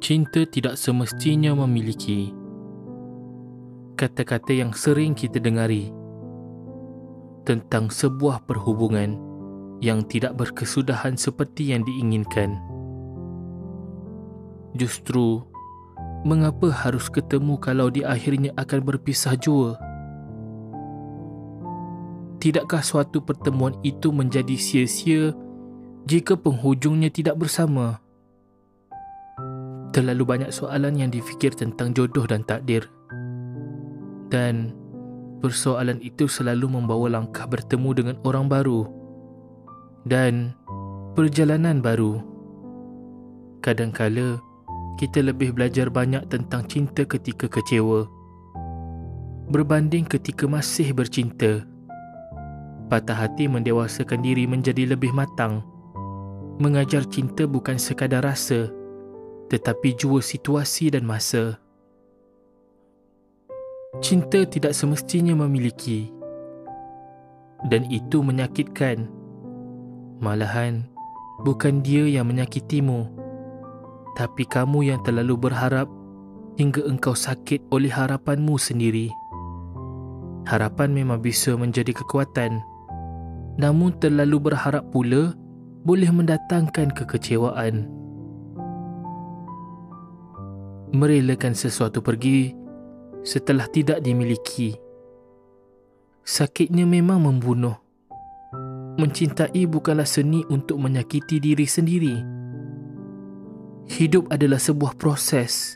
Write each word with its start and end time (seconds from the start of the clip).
Cinta 0.00 0.48
tidak 0.48 0.80
semestinya 0.80 1.52
memiliki 1.52 2.32
kata-kata 4.00 4.56
yang 4.56 4.72
sering 4.72 5.12
kita 5.12 5.36
dengari 5.36 5.92
tentang 7.44 7.92
sebuah 7.92 8.48
perhubungan 8.48 9.20
yang 9.84 10.08
tidak 10.08 10.40
berkesudahan 10.40 11.20
seperti 11.20 11.76
yang 11.76 11.84
diinginkan. 11.84 12.56
Justru, 14.72 15.44
mengapa 16.24 16.72
harus 16.72 17.12
ketemu 17.12 17.60
kalau 17.60 17.92
di 17.92 18.08
akhirnya 18.08 18.56
akan 18.56 18.80
berpisah 18.80 19.36
jua? 19.36 19.76
Tidakkah 22.40 22.80
suatu 22.80 23.20
pertemuan 23.20 23.76
itu 23.84 24.08
menjadi 24.08 24.56
sia-sia 24.56 25.36
jika 26.04 26.36
penghujungnya 26.36 27.08
tidak 27.08 27.40
bersama? 27.40 27.96
Terlalu 29.96 30.24
banyak 30.26 30.50
soalan 30.52 31.00
yang 31.00 31.08
difikir 31.08 31.56
tentang 31.56 31.96
jodoh 31.96 32.28
dan 32.28 32.44
takdir. 32.44 32.84
Dan 34.28 34.76
persoalan 35.40 36.02
itu 36.04 36.28
selalu 36.28 36.68
membawa 36.76 37.08
langkah 37.08 37.48
bertemu 37.48 37.90
dengan 37.96 38.16
orang 38.20 38.52
baru. 38.52 38.84
Dan 40.04 40.52
perjalanan 41.16 41.80
baru. 41.80 42.20
Kadangkala 43.64 44.36
kita 45.00 45.24
lebih 45.24 45.56
belajar 45.56 45.88
banyak 45.88 46.28
tentang 46.28 46.68
cinta 46.68 47.08
ketika 47.08 47.48
kecewa. 47.48 48.04
Berbanding 49.48 50.04
ketika 50.04 50.44
masih 50.44 50.92
bercinta. 50.92 51.64
Patah 52.92 53.24
hati 53.24 53.48
mendewasakan 53.48 54.20
diri 54.20 54.44
menjadi 54.44 54.92
lebih 54.92 55.16
matang. 55.16 55.64
Mengajar 56.58 57.06
cinta 57.10 57.46
bukan 57.50 57.76
sekadar 57.78 58.22
rasa 58.22 58.70
tetapi 59.48 59.94
jua 59.96 60.18
situasi 60.24 60.90
dan 60.90 61.04
masa. 61.04 61.60
Cinta 64.02 64.42
tidak 64.42 64.74
semestinya 64.74 65.38
memiliki 65.46 66.10
dan 67.70 67.86
itu 67.88 68.20
menyakitkan. 68.20 69.08
Malahan, 70.18 70.86
bukan 71.46 71.84
dia 71.84 72.06
yang 72.06 72.30
menyakitimu, 72.30 73.06
tapi 74.18 74.46
kamu 74.46 74.94
yang 74.94 75.00
terlalu 75.06 75.36
berharap 75.36 75.90
hingga 76.58 76.86
engkau 76.86 77.14
sakit 77.14 77.66
oleh 77.70 77.90
harapanmu 77.90 78.58
sendiri. 78.58 79.10
Harapan 80.50 80.92
memang 80.92 81.22
bisa 81.22 81.56
menjadi 81.56 81.94
kekuatan, 81.94 82.62
namun 83.58 83.96
terlalu 84.02 84.50
berharap 84.50 84.86
pula 84.92 85.34
boleh 85.84 86.08
mendatangkan 86.08 86.96
kekecewaan 86.96 88.04
merelakan 90.94 91.58
sesuatu 91.58 91.98
pergi 91.98 92.54
setelah 93.26 93.66
tidak 93.66 93.98
dimiliki. 94.00 94.78
Sakitnya 96.22 96.86
memang 96.86 97.20
membunuh. 97.20 97.76
Mencintai 98.94 99.66
bukanlah 99.66 100.06
seni 100.06 100.46
untuk 100.46 100.78
menyakiti 100.78 101.42
diri 101.42 101.66
sendiri. 101.66 102.16
Hidup 103.90 104.30
adalah 104.30 104.62
sebuah 104.62 104.94
proses. 104.96 105.74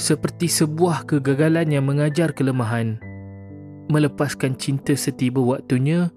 Seperti 0.00 0.48
sebuah 0.48 1.04
kegagalan 1.04 1.68
yang 1.68 1.84
mengajar 1.84 2.32
kelemahan. 2.32 2.96
Melepaskan 3.92 4.56
cinta 4.56 4.96
setiba 4.96 5.44
waktunya 5.44 6.08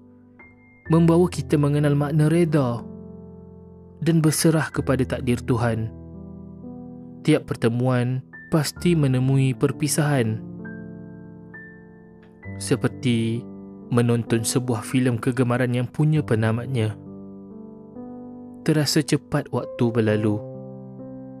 membawa 0.88 1.28
kita 1.28 1.60
mengenal 1.60 1.94
makna 1.94 2.26
reda 2.32 2.80
dan 4.02 4.18
berserah 4.18 4.66
kepada 4.74 5.06
takdir 5.06 5.38
Tuhan 5.38 6.02
tiap 7.22 7.46
pertemuan 7.46 8.20
pasti 8.50 8.98
menemui 8.98 9.54
perpisahan. 9.54 10.42
Seperti 12.58 13.40
menonton 13.88 14.42
sebuah 14.42 14.82
filem 14.82 15.16
kegemaran 15.16 15.72
yang 15.72 15.88
punya 15.88 16.20
penamatnya. 16.20 16.98
Terasa 18.62 19.02
cepat 19.02 19.50
waktu 19.50 19.84
berlalu. 19.90 20.38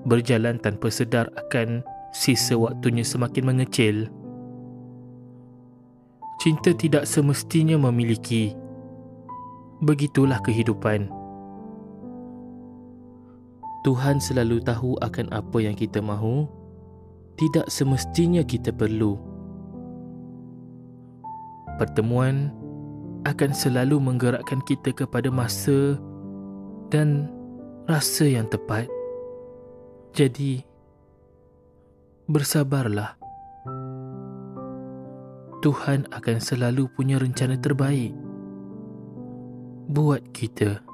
Berjalan 0.02 0.58
tanpa 0.58 0.90
sedar 0.90 1.30
akan 1.38 1.86
sisa 2.10 2.58
waktunya 2.58 3.06
semakin 3.06 3.44
mengecil. 3.46 4.10
Cinta 6.42 6.74
tidak 6.74 7.06
semestinya 7.06 7.78
memiliki. 7.78 8.50
Begitulah 9.78 10.42
kehidupan. 10.42 11.21
Tuhan 13.82 14.22
selalu 14.22 14.62
tahu 14.62 14.94
akan 15.02 15.26
apa 15.34 15.58
yang 15.58 15.74
kita 15.74 15.98
mahu, 15.98 16.46
tidak 17.34 17.66
semestinya 17.66 18.46
kita 18.46 18.70
perlu. 18.70 19.18
Pertemuan 21.82 22.54
akan 23.26 23.50
selalu 23.50 23.98
menggerakkan 23.98 24.62
kita 24.70 24.94
kepada 24.94 25.34
masa 25.34 25.98
dan 26.94 27.26
rasa 27.90 28.30
yang 28.30 28.46
tepat. 28.46 28.86
Jadi, 30.14 30.62
bersabarlah. 32.30 33.18
Tuhan 35.62 36.06
akan 36.10 36.38
selalu 36.38 36.86
punya 36.94 37.18
rencana 37.18 37.58
terbaik 37.58 38.14
buat 39.90 40.22
kita. 40.30 40.91